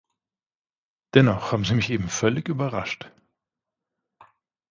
[1.13, 3.11] Dennoch haben Sie mich eben völlig überrascht.